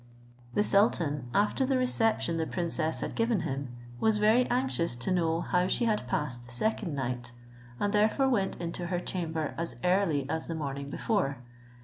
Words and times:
The 0.55 0.63
sultan, 0.63 1.27
after 1.31 1.63
the 1.63 1.77
reception 1.77 2.37
the 2.37 2.47
princess 2.47 3.01
had 3.01 3.13
given 3.13 3.41
him, 3.41 3.69
was 3.99 4.17
very 4.17 4.49
anxious 4.49 4.95
to 4.95 5.11
know 5.11 5.41
how 5.41 5.67
she 5.67 5.85
had 5.85 6.07
passed 6.07 6.47
the 6.47 6.51
second 6.51 6.95
night, 6.95 7.31
and 7.79 7.93
therefore 7.93 8.27
went 8.27 8.59
into 8.59 8.87
her 8.87 8.99
chamber 8.99 9.53
as 9.59 9.75
early 9.83 10.27
as 10.27 10.47
the 10.47 10.55
morning 10.55 10.89
before. 10.89 11.37